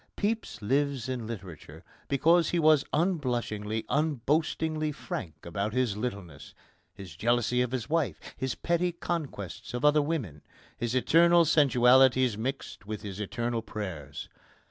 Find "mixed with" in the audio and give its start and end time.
12.35-13.03